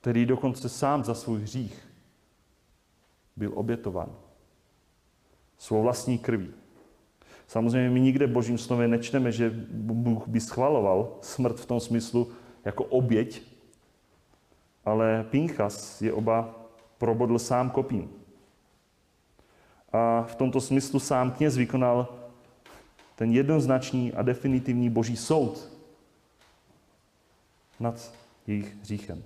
[0.00, 1.88] který dokonce sám za svůj hřích
[3.36, 4.16] byl obětován
[5.58, 6.54] svou vlastní krví.
[7.46, 12.32] Samozřejmě my nikde v božím slově nečteme, že Bůh by schvaloval smrt v tom smyslu
[12.64, 13.42] jako oběť,
[14.84, 16.54] ale Pinchas je oba
[16.98, 18.23] probodl sám kopím.
[19.94, 22.08] A v tomto smyslu sám kněz vykonal
[23.14, 25.68] ten jednoznačný a definitivní boží soud
[27.80, 28.14] nad
[28.46, 29.22] jejich hříchem.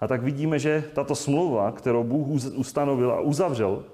[0.00, 3.84] A tak vidíme, že tato smlouva, kterou Bůh ustanovil a uzavřel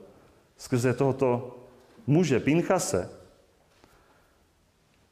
[0.57, 1.59] skrze tohoto
[2.07, 3.11] muže Pinchase,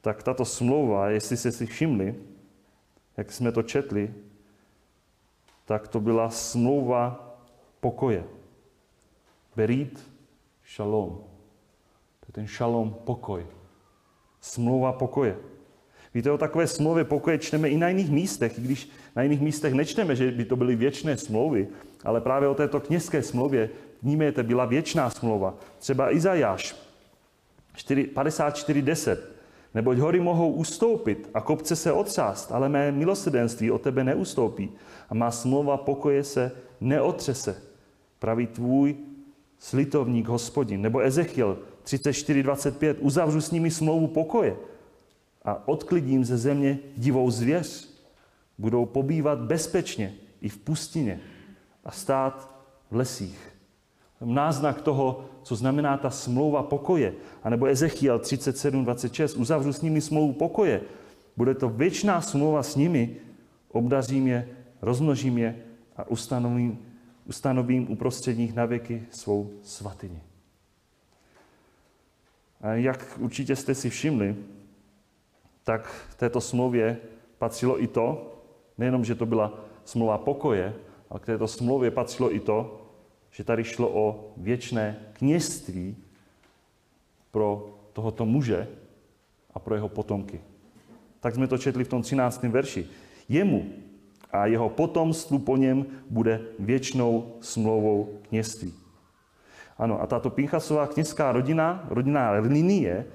[0.01, 2.15] tak tato smlouva, jestli jste si všimli,
[3.17, 4.15] jak jsme to četli,
[5.65, 7.35] tak to byla smlouva
[7.81, 8.25] pokoje.
[9.57, 10.14] Berit
[10.67, 11.11] shalom.
[12.21, 13.47] To je ten shalom, pokoj.
[14.41, 15.37] Smlouva pokoje.
[16.15, 19.75] Víte, o takové smlouvě pokoje čteme i na jiných místech, i když na jiných místech
[19.75, 21.69] nečteme, že by to byly věčné smlouvy,
[22.05, 23.71] ale právě o této kněžské smlouvě
[24.03, 25.55] vnímejte, byla věčná smlouva.
[25.79, 26.77] Třeba Izajáš
[27.77, 29.17] 54.10.
[29.75, 34.71] Neboť hory mohou ustoupit a kopce se otřást, ale mé milosedenství o tebe neustoupí
[35.09, 37.63] a má smlouva pokoje se neotřese.
[38.19, 38.97] Praví tvůj
[39.65, 40.83] slitovník hospodin.
[40.83, 42.95] Nebo Ezechiel 34.25.
[43.01, 44.57] Uzavřu s nimi smlouvu pokoje
[45.45, 47.89] a odklidím ze země divou zvěř.
[48.59, 51.21] Budou pobývat bezpečně i v pustině
[51.85, 52.51] a stát
[52.91, 53.39] v lesích.
[54.21, 57.15] Náznak toho, co znamená ta smlouva pokoje.
[57.43, 59.41] A nebo Ezechiel 37.26.
[59.41, 60.81] Uzavřu s nimi smlouvu pokoje.
[61.37, 63.17] Bude to věčná smlouva s nimi.
[63.73, 64.49] Obdařím je,
[64.83, 65.57] rozmnožím je
[65.97, 66.79] a ustanovím,
[67.25, 70.23] ustanovím uprostřed nich na věky svou svatyni.
[72.61, 74.37] A jak určitě jste si všimli,
[75.65, 76.99] tak v této smlouvě
[77.39, 78.35] patřilo i to,
[78.79, 80.75] nejenom, že to byla smlouva pokoje,
[81.11, 82.81] ale k této smlouvě patřilo i to,
[83.31, 85.97] že tady šlo o věčné kněžství
[87.31, 88.69] pro tohoto muže
[89.55, 90.41] a pro jeho potomky.
[91.21, 92.43] Tak jsme to četli v tom 13.
[92.43, 92.87] verši.
[93.29, 93.73] Jemu
[94.35, 98.75] a jeho potomstvu po něm bude věčnou smlouvou kněžství.
[99.79, 103.07] Ano, a tato Pinchasová kněžská rodina, rodinná linie,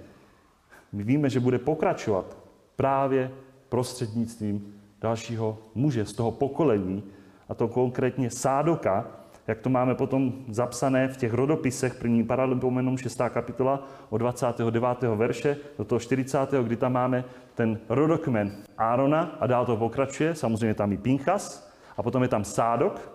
[0.92, 2.38] my víme, že bude pokračovat
[2.76, 3.32] právě
[3.70, 7.04] prostřednictvím dalšího muže z toho pokolení,
[7.50, 9.08] a to konkrétně Sádoka,
[9.50, 13.22] jak to máme potom zapsané v těch rodopisech, první paralipomenom 6.
[13.30, 15.02] kapitola od 29.
[15.16, 16.38] verše do toho 40.
[16.64, 17.24] kdy tam máme
[17.56, 22.44] ten rodokmen Árona a dál to pokračuje, samozřejmě tam i Pinchas a potom je tam
[22.44, 23.12] Sádok.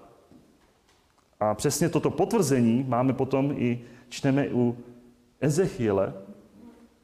[1.40, 4.76] A přesně toto potvrzení máme potom i, čteme u
[5.40, 6.12] Ezechiele,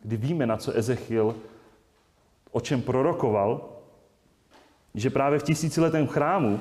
[0.02, 1.34] kdy víme, na co Ezechiel
[2.50, 3.68] o čem prorokoval,
[4.94, 6.60] že právě v tisíciletém chrámu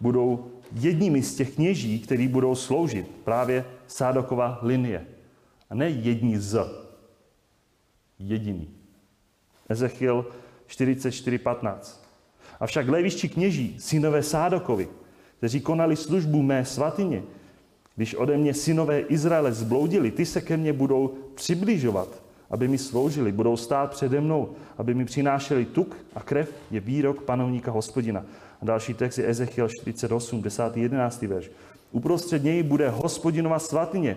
[0.00, 3.08] budou jedními z těch kněží, který budou sloužit.
[3.24, 5.06] Právě Sádokova linie.
[5.70, 6.58] A ne jední z.
[8.18, 8.68] Jediný.
[9.68, 10.26] Ezechiel
[10.68, 11.78] 44.15.
[12.60, 14.88] Avšak levišti kněží, synové Sádokovi,
[15.38, 17.22] kteří konali službu mé svatyně,
[17.96, 23.32] když ode mě synové Izraele zbloudili, ty se ke mně budou přibližovat aby mi sloužili,
[23.32, 28.24] budou stát přede mnou, aby mi přinášeli tuk a krev je výrok panovníka hospodina.
[28.62, 30.76] A další text je Ezechiel 48, 10.
[30.76, 31.22] 11.
[31.22, 31.50] verš.
[31.92, 34.16] Uprostřed něj bude hospodinova svatyně.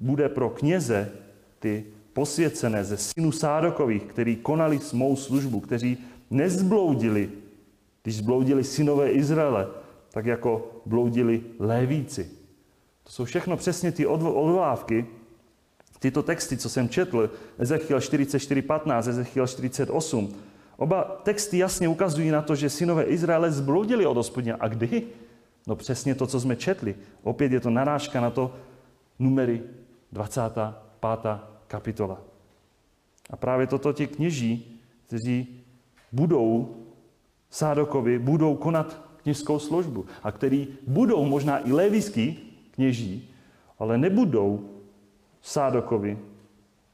[0.00, 1.12] Bude pro kněze
[1.58, 5.98] ty posvěcené ze synů Sádokových, kteří konali mou službu, kteří
[6.30, 7.30] nezbloudili,
[8.02, 9.66] když zbloudili synové Izraele,
[10.10, 12.30] tak jako bloudili lévíci.
[13.04, 15.06] To jsou všechno přesně ty odvolávky,
[15.98, 20.34] tyto texty, co jsem četl, Ezechiel 44.15, Ezechiel 48,
[20.76, 24.56] oba texty jasně ukazují na to, že synové Izraele zbludili od hospodina.
[24.60, 25.02] A kdy?
[25.66, 26.94] No přesně to, co jsme četli.
[27.22, 28.54] Opět je to narážka na to
[29.18, 29.62] numery
[30.12, 31.26] 25.
[31.66, 32.20] kapitola.
[33.30, 35.60] A právě toto ti kněží, kteří
[36.12, 36.76] budou
[37.50, 42.38] Sádokovi, budou konat kněžskou službu a který budou možná i leviský
[42.70, 43.30] kněží,
[43.78, 44.70] ale nebudou
[45.42, 46.18] Sádokovi,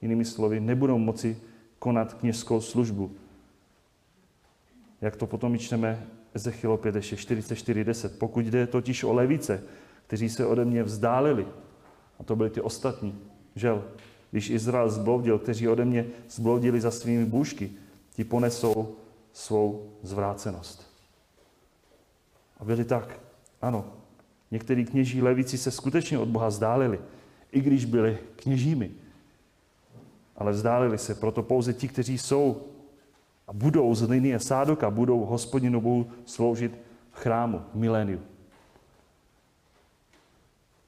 [0.03, 1.37] jinými slovy, nebudou moci
[1.79, 3.11] konat kněžskou službu.
[5.01, 8.11] Jak to potom čteme Ezechiel 5, 44.10.
[8.19, 9.63] Pokud jde totiž o levice,
[10.07, 11.47] kteří se ode mě vzdálili,
[12.21, 13.19] a to byli ty ostatní,
[13.55, 13.85] žel,
[14.31, 17.71] když Izrael zbloudil, kteří ode mě zbloudili za svými bůžky,
[18.15, 18.97] ti ponesou
[19.33, 20.91] svou zvrácenost.
[22.59, 23.21] A byli tak,
[23.63, 23.93] ano,
[24.51, 27.01] některý kněží levici se skutečně od Boha zdálili,
[27.53, 28.91] i když byli kněžími.
[30.37, 32.70] Ale vzdálili se, proto pouze ti, kteří jsou
[33.51, 36.73] a budou z linie Sádoka, budou hospodinu Bohu sloužit
[37.13, 38.21] v chrámu, v miléniu.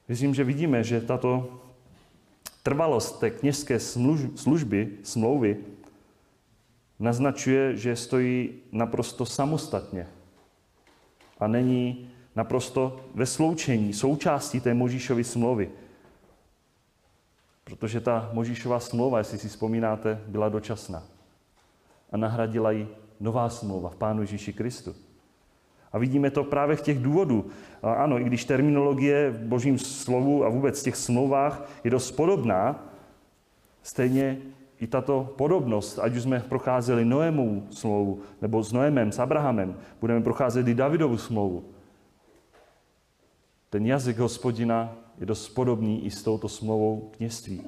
[0.09, 1.61] Věřím, že vidíme, že tato
[2.63, 3.81] trvalost té kněžské
[4.35, 5.57] služby, smlouvy,
[6.99, 10.07] naznačuje, že stojí naprosto samostatně
[11.41, 15.71] a není naprosto ve sloučení, součástí té Možíšovy smlouvy.
[17.65, 21.12] Protože ta Možíšová smlouva, jestli si vzpomínáte, byla dočasná.
[22.13, 22.89] A nahradila ji
[23.21, 24.95] nová smlouva v Pánu Ježíši Kristu.
[25.93, 27.47] A vidíme to právě v těch důvodů.
[27.83, 32.13] A ano, i když terminologie v božím slovu a vůbec v těch smlouvách je dost
[32.13, 32.89] podobná,
[33.83, 34.39] stejně
[34.81, 40.21] i tato podobnost, ať už jsme procházeli Noémovu smlouvu, nebo s Noémem, s Abrahamem, budeme
[40.21, 41.65] procházet i Davidovu smlouvu.
[43.71, 47.63] Ten jazyk hospodina je dost podobný i s touto smlouvou kněství.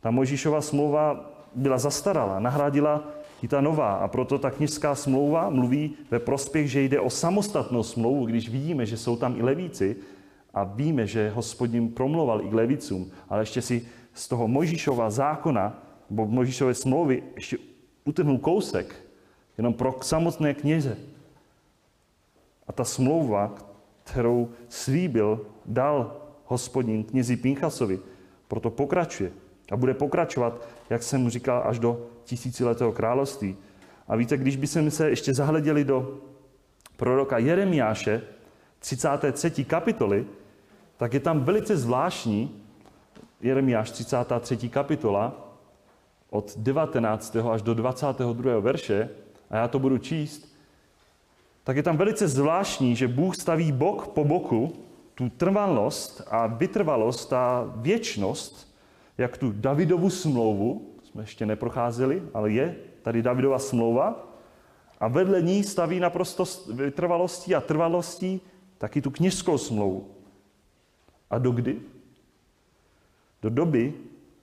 [0.00, 3.04] Ta Mojžíšova smlouva byla zastarala, nahradila
[3.42, 3.94] i ta nová.
[3.94, 8.86] A proto ta knižská smlouva mluví ve prospěch, že jde o samostatnou smlouvu, když vidíme,
[8.86, 9.96] že jsou tam i levíci
[10.54, 15.82] a víme, že hospodin promluval i k levicům, ale ještě si z toho Mojžíšova zákona,
[16.10, 17.58] nebo Mojžíšové smlouvy, ještě
[18.04, 18.94] utrhnul kousek,
[19.58, 20.96] jenom pro samotné kněze.
[22.68, 23.54] A ta smlouva,
[24.04, 27.98] kterou slíbil, dal hospodin knězi Pinchasovi,
[28.48, 29.32] proto pokračuje.
[29.72, 33.56] A bude pokračovat, jak jsem říkal, až do tisíciletého království.
[34.08, 36.20] A víte, když bychom se ještě zahleděli do
[36.96, 38.22] proroka Jeremiáše,
[38.78, 39.64] 33.
[39.64, 40.26] kapitoly,
[40.96, 42.62] tak je tam velice zvláštní,
[43.40, 44.68] Jeremiáš 33.
[44.68, 45.54] kapitola,
[46.30, 47.36] od 19.
[47.36, 48.60] až do 22.
[48.60, 49.08] verše,
[49.50, 50.52] a já to budu číst,
[51.64, 54.72] tak je tam velice zvláštní, že Bůh staví bok po boku
[55.14, 58.71] tu trvalost a vytrvalost a věčnost,
[59.18, 64.32] jak tu Davidovu smlouvu, jsme ještě neprocházeli, ale je tady Davidova smlouva,
[65.00, 66.44] a vedle ní staví naprosto
[66.74, 68.40] vytrvalostí a trvalostí
[68.78, 70.10] taky tu kněžskou smlouvu.
[71.30, 71.80] A do kdy?
[73.42, 73.94] Do doby,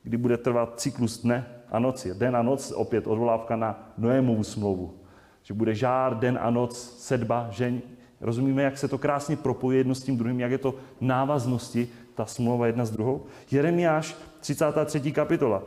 [0.03, 2.13] kdy bude trvat cyklus dne a noci.
[2.13, 4.99] Den a noc, opět odvolávka na Noémovu smlouvu.
[5.43, 7.81] Že bude žár, den a noc, sedba, žeň.
[8.21, 12.25] Rozumíme, jak se to krásně propojuje jedno s tím druhým, jak je to návaznosti, ta
[12.25, 13.25] smlouva jedna s druhou.
[13.51, 15.11] Jeremiáš, 33.
[15.11, 15.63] kapitola.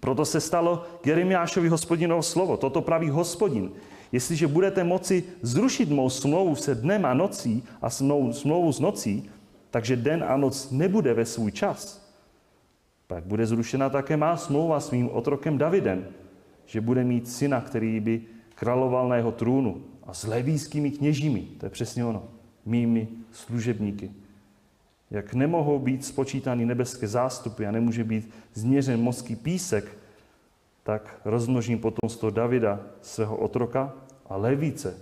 [0.00, 2.56] Proto se stalo Jeremiášovi hospodinovo slovo.
[2.56, 3.70] Toto praví hospodin.
[4.12, 7.90] Jestliže budete moci zrušit mou smlouvu se dnem a nocí a
[8.32, 9.30] smlouvu s nocí,
[9.70, 12.06] takže den a noc nebude ve svůj čas,
[13.06, 16.06] pak bude zrušena také má smlouva s mým otrokem Davidem,
[16.66, 18.22] že bude mít syna, který by
[18.54, 22.24] královal na jeho trůnu a s levískými kněžími, to je přesně ono,
[22.64, 24.10] mými služebníky.
[25.10, 29.98] Jak nemohou být spočítány nebeské zástupy a nemůže být změřen mořský písek,
[30.82, 33.92] tak rozmnožím potomstvo Davida, svého otroka
[34.26, 34.98] a levíce,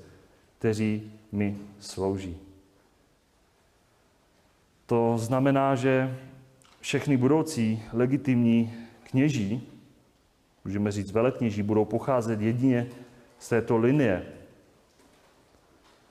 [0.59, 2.37] kteří mi slouží.
[4.87, 6.17] To znamená, že
[6.81, 9.69] všechny budoucí legitimní kněží,
[10.65, 12.87] můžeme říct velekněží, budou pocházet jedině
[13.39, 14.27] z této linie.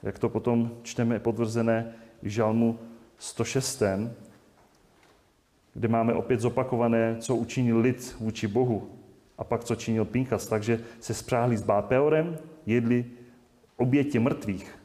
[0.03, 2.79] Jak to potom čteme potvrzené v žalmu
[3.23, 3.83] 106,
[5.73, 8.89] kde máme opět zopakované, co učinil lid vůči Bohu
[9.37, 10.47] a pak co činil Pinchas.
[10.47, 13.05] Takže se spráhli s Bápeorem, jedli
[13.77, 14.79] obětě mrtvých.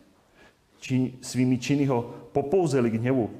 [0.81, 3.31] Či, svými činy ho popouzeli k hněvu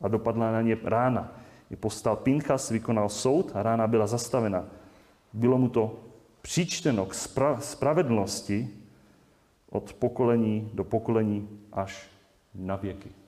[0.00, 1.40] a dopadla na ně rána.
[1.70, 4.64] I postal Pinchas, vykonal soud a rána byla zastavena.
[5.32, 6.00] Bylo mu to
[6.42, 8.68] přičteno k spra- spravedlnosti
[9.70, 12.10] od pokolení do pokolení až
[12.54, 13.21] na věky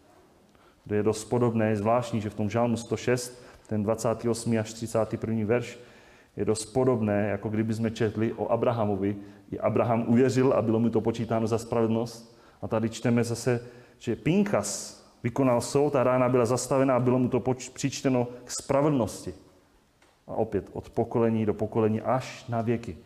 [0.85, 4.59] kde je dost podobné, je zvláštní, že v tom žálmu 106, ten 28.
[4.59, 5.45] až 31.
[5.45, 5.79] verš,
[6.37, 9.17] je dost podobné, jako kdyby jsme četli o Abrahamovi.
[9.51, 12.39] I Abraham uvěřil a bylo mu to počítáno za spravedlnost.
[12.63, 13.61] A tady čteme zase,
[13.99, 17.43] že Pinkas vykonal soud a rána byla zastavena a bylo mu to
[17.75, 19.35] přičteno k spravedlnosti.
[20.27, 22.97] A opět od pokolení do pokolení až na věky.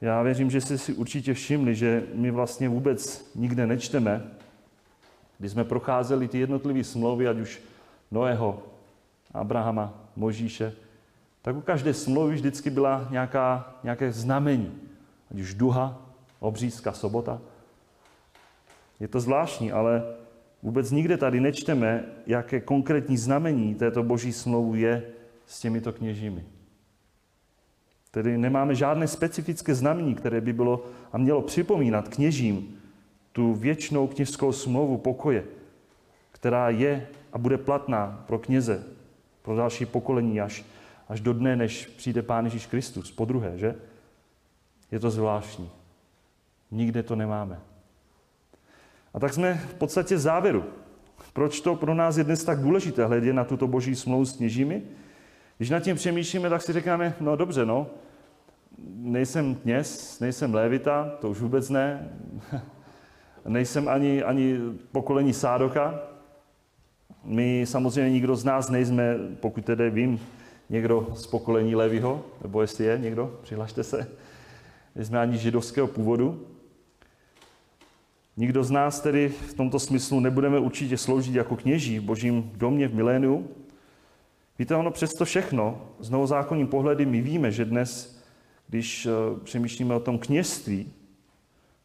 [0.00, 4.30] Já věřím, že jste si určitě všimli, že my vlastně vůbec nikde nečteme,
[5.38, 7.62] když jsme procházeli ty jednotlivé smlouvy, ať už
[8.10, 8.62] Noého,
[9.34, 10.72] Abrahama, Možíše,
[11.42, 14.72] tak u každé smlouvy vždycky byla nějaká, nějaké znamení.
[15.30, 16.02] Ať už duha,
[16.40, 17.40] obřízka, sobota.
[19.00, 20.02] Je to zvláštní, ale
[20.62, 25.02] vůbec nikde tady nečteme, jaké konkrétní znamení této boží smlouvu je
[25.46, 26.44] s těmito kněžími.
[28.10, 32.77] Tedy nemáme žádné specifické znamení, které by bylo a mělo připomínat kněžím,
[33.38, 35.44] tu věčnou kněžskou smlouvu pokoje,
[36.30, 38.84] která je a bude platná pro kněze,
[39.42, 40.64] pro další pokolení až,
[41.08, 43.74] až do dne, než přijde Pán Ježíš Kristus, po druhé, že?
[44.92, 45.70] Je to zvláštní.
[46.70, 47.60] Nikde to nemáme.
[49.14, 50.64] A tak jsme v podstatě závěru
[51.32, 54.82] Proč to pro nás je dnes tak důležité hledět na tuto boží smlouvu s kněžími?
[55.56, 57.86] Když nad tím přemýšlíme, tak si říkáme, no dobře, no,
[58.88, 62.08] nejsem kněz, nejsem lévita, to už vůbec ne,
[63.46, 64.58] nejsem ani, ani
[64.92, 66.00] pokolení Sádoka.
[67.24, 70.20] My samozřejmě nikdo z nás nejsme, pokud tedy vím,
[70.70, 74.08] někdo z pokolení Levyho, nebo jestli je někdo, přihlašte se,
[74.94, 76.46] nejsme ani židovského původu.
[78.36, 82.88] Nikdo z nás tedy v tomto smyslu nebudeme určitě sloužit jako kněží v božím domě
[82.88, 83.48] v miléniu.
[84.58, 88.22] Víte, ono přesto všechno, z novozákonním pohledy my víme, že dnes,
[88.68, 89.10] když eh,
[89.44, 90.92] přemýšlíme o tom kněžství,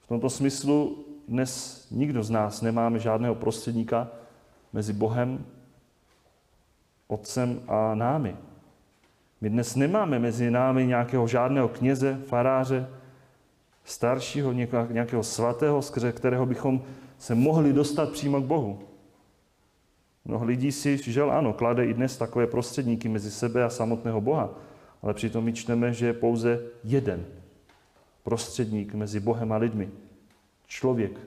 [0.01, 4.07] v tomto smyslu dnes nikdo z nás nemáme žádného prostředníka
[4.74, 5.45] mezi Bohem,
[7.07, 8.38] Otcem a námi.
[9.41, 12.88] My dnes nemáme mezi námi nějakého žádného kněze, faráře,
[13.84, 14.53] staršího,
[14.89, 16.82] nějakého svatého, skrze kterého bychom
[17.17, 18.80] se mohli dostat přímo k Bohu.
[20.26, 24.49] Mnoho lidí si, žel ano, klade i dnes takové prostředníky mezi sebe a samotného Boha,
[25.01, 27.26] ale přitom my čteme, že je pouze jeden
[28.24, 29.89] prostředník mezi Bohem a lidmi.
[30.68, 31.20] Člověk,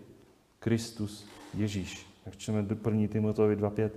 [0.59, 2.07] Kristus, Ježíš.
[2.27, 3.09] Jak čteme 1.
[3.09, 3.91] Timotovi 2.5.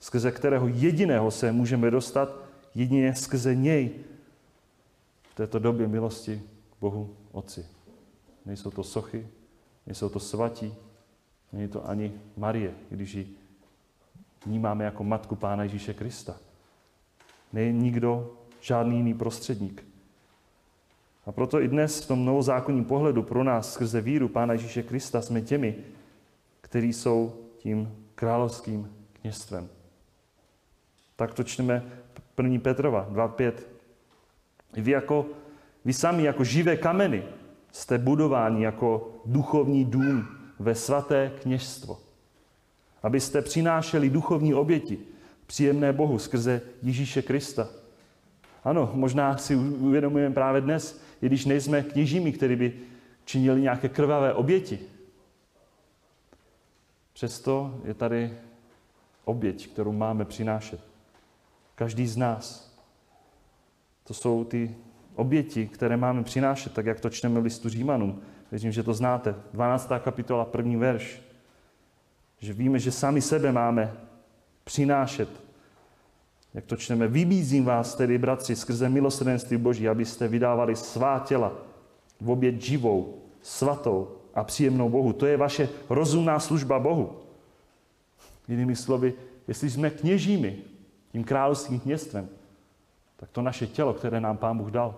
[0.00, 2.36] Skrze kterého jediného se můžeme dostat,
[2.74, 3.90] jedině skrze něj
[5.30, 6.42] v této době milosti
[6.80, 7.66] Bohu Otci.
[8.46, 9.28] Nejsou to sochy,
[9.86, 10.74] nejsou to svatí,
[11.52, 13.34] není to ani Marie, když ji
[14.46, 16.36] vnímáme jako matku Pána Ježíše Krista.
[17.52, 19.84] Není nikdo, žádný jiný prostředník.
[21.26, 25.22] A proto i dnes v tom novozákonním pohledu pro nás skrze víru Pána Ježíše Krista
[25.22, 25.76] jsme těmi,
[26.60, 29.68] kteří jsou tím královským kněstvem.
[31.16, 31.82] Tak to čteme
[32.42, 32.58] 1.
[32.60, 33.52] Petrova 2.5.
[34.72, 35.26] Vy, jako,
[35.84, 37.22] vy sami jako živé kameny
[37.72, 41.98] jste budováni jako duchovní dům ve svaté kněžstvo.
[43.02, 44.98] Abyste přinášeli duchovní oběti,
[45.46, 47.68] příjemné Bohu skrze Ježíše Krista.
[48.66, 52.72] Ano, možná si uvědomujeme právě dnes, i když nejsme kněžími, kteří by
[53.24, 54.78] činili nějaké krvavé oběti.
[57.12, 58.38] Přesto je tady
[59.24, 60.80] oběť, kterou máme přinášet.
[61.74, 62.76] Každý z nás.
[64.04, 64.74] To jsou ty
[65.14, 68.22] oběti, které máme přinášet, tak jak to čteme v listu Římanům.
[68.50, 69.34] Věřím, že to znáte.
[69.52, 69.90] 12.
[69.98, 71.22] kapitola, první verš.
[72.38, 73.92] Že víme, že sami sebe máme
[74.64, 75.45] přinášet.
[76.56, 81.52] Jak to čteme, vybízím vás tedy, bratři, skrze milosrdenství Boží, abyste vydávali svá těla
[82.20, 85.12] v oběť živou, svatou a příjemnou Bohu.
[85.12, 87.16] To je vaše rozumná služba Bohu.
[88.48, 89.14] Jinými slovy,
[89.48, 90.58] jestli jsme kněžími,
[91.12, 92.28] tím královským kněstvem,
[93.16, 94.94] tak to naše tělo, které nám Pán Bůh dal,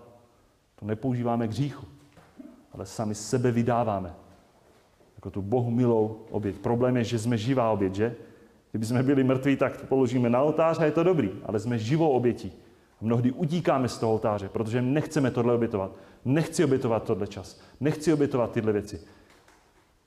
[0.76, 1.86] to nepoužíváme k hříchu,
[2.72, 4.14] ale sami sebe vydáváme.
[5.16, 6.56] Jako tu Bohu milou oběť.
[6.56, 8.16] Problém je, že jsme živá oběť, že?
[8.70, 12.08] Kdyby jsme byli mrtví, tak položíme na oltář a je to dobrý, ale jsme živou
[12.08, 12.52] obětí.
[13.00, 15.90] A mnohdy utíkáme z toho oltáře, protože nechceme tohle obětovat.
[16.24, 17.60] Nechci obětovat tohle čas.
[17.80, 19.00] Nechci obětovat tyhle věci.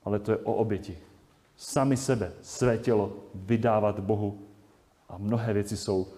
[0.04, 0.98] Ale to je o oběti.
[1.56, 4.38] Sami sebe, své tělo vydávat Bohu.
[5.08, 6.08] A mnohé věci jsou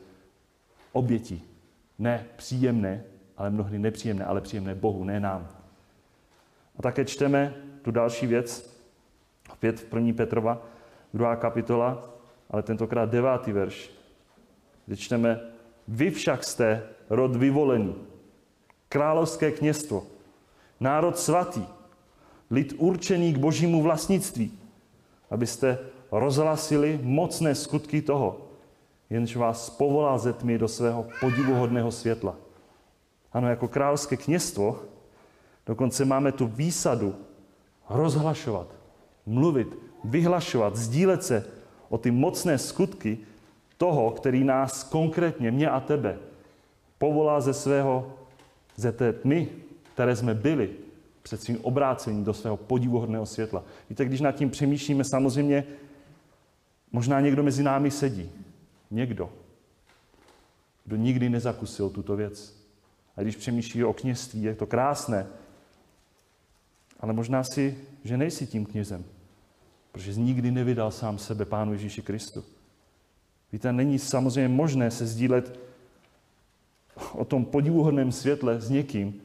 [0.92, 1.42] oběti.
[1.99, 3.05] Ne příjemné,
[3.36, 5.49] ale mnohdy nepříjemné, ale příjemné Bohu, ne nám.
[6.78, 8.80] A také čteme tu další věc,
[9.53, 10.12] opět v 1.
[10.16, 10.62] Petrova,
[11.14, 12.13] druhá kapitola,
[12.55, 13.90] ale tentokrát devátý verš,
[14.86, 15.40] kde čteme,
[15.88, 17.94] vy však jste rod vyvolený,
[18.88, 20.07] královské kněstvo,
[20.80, 21.66] národ svatý,
[22.50, 24.55] lid určený k božímu vlastnictví,
[25.30, 25.78] abyste
[26.12, 28.46] rozhlasili mocné skutky toho,
[29.11, 32.36] jenž vás povolá ze tmy do svého podivuhodného světla.
[33.32, 34.78] Ano, jako královské kněstvo
[35.66, 37.14] dokonce máme tu výsadu
[37.90, 38.66] rozhlašovat,
[39.26, 39.68] mluvit,
[40.05, 41.53] vyhlašovat, sdílet se
[41.95, 43.18] o ty mocné skutky
[43.78, 46.18] toho, který nás konkrétně, mě a tebe,
[46.99, 48.12] povolá ze svého,
[48.76, 49.49] ze té tmy,
[49.95, 50.70] které jsme byli,
[51.22, 53.62] před svým obrácením do svého podivuhodného světla.
[53.90, 55.64] Víte, když nad tím přemýšlíme, samozřejmě
[56.92, 58.30] možná někdo mezi námi sedí.
[58.90, 59.30] Někdo,
[60.84, 62.57] kdo nikdy nezakusil tuto věc.
[63.16, 65.26] A když přemýšlí o kněství, je to krásné.
[67.01, 69.05] Ale možná si, že nejsi tím knězem,
[69.95, 72.45] protože nikdy nevydal sám sebe Pánu Ježíši Kristu.
[73.53, 75.61] Víte, není samozřejmě možné se sdílet
[77.12, 79.22] o tom podivuhodném světle s někým,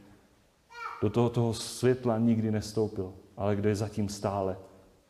[1.02, 4.58] do toho, toho světla nikdy nestoupil, ale kde je zatím stále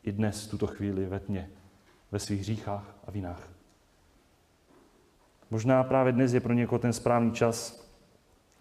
[0.02, 1.50] i dnes, tuto chvíli ve tmě,
[2.12, 3.48] ve svých hříchách a vinách.
[5.50, 7.86] Možná právě dnes je pro někoho ten správný čas,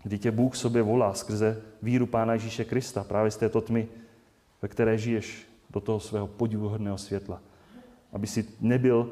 [0.04, 3.88] kdy tě Bůh sobě volá skrze víru Pána Ježíše Krista, právě z této tmy,
[4.62, 7.42] ve které žiješ, do toho svého podivuhodného světla.
[8.12, 9.12] Aby si nebyl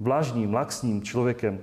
[0.00, 1.60] vlažným, laxním člověkem,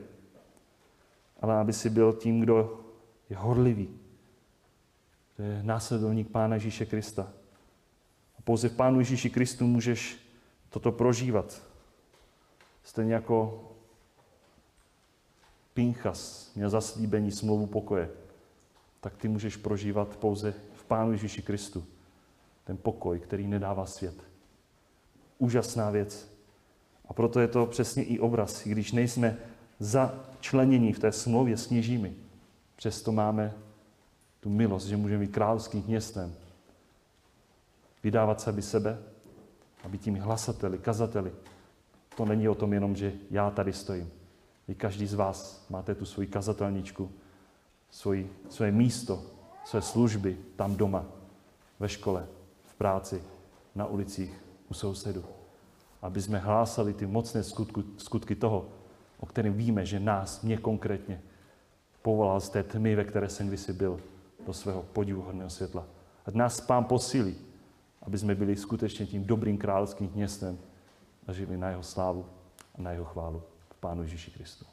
[1.41, 2.81] ale aby si byl tím, kdo
[3.29, 3.89] je horlivý,
[5.35, 7.33] kdo je následovník Pána Ježíše Krista.
[8.39, 10.17] A pouze v Pánu Ježíši Kristu můžeš
[10.69, 11.61] toto prožívat.
[12.83, 13.63] Stejně jako
[15.73, 18.09] Pinchas měl zaslíbení smlouvu pokoje,
[19.01, 21.85] tak ty můžeš prožívat pouze v Pánu Ježíši Kristu.
[22.63, 24.34] Ten pokoj, který nedává svět.
[25.37, 26.35] Úžasná věc.
[27.07, 28.67] A proto je to přesně i obraz.
[28.67, 29.37] Když nejsme
[29.79, 32.13] začlenění v té smlouvě s kněžími,
[32.75, 33.53] přesto máme
[34.39, 36.33] tu milost, že můžeme být královským městem.
[38.03, 38.97] Vydávat se aby sebe,
[39.83, 41.31] aby tím hlasateli, kazateli.
[42.17, 44.11] To není o tom jenom, že já tady stojím.
[44.67, 47.11] Vy každý z vás máte tu svoji kazatelničku,
[47.91, 49.23] svoji, svoje místo,
[49.65, 51.05] své služby tam doma,
[51.79, 52.27] ve škole,
[52.65, 53.23] v práci,
[53.75, 55.25] na ulicích, u sousedu.
[56.01, 58.67] Aby jsme hlásali ty mocné skutky, skutky toho,
[59.19, 61.21] o kterém víme, že nás, mě konkrétně,
[62.01, 63.99] povolal z té tmy, ve které jsem kdysi byl,
[64.45, 65.85] do svého podivuhodného světla.
[66.25, 67.35] A nás Pán posílí,
[68.01, 70.57] aby jsme byli skutečně tím dobrým královským městem
[71.27, 72.25] a žili na jeho slávu
[72.75, 74.65] a na jeho chválu v Pánu Ježíši Kristu.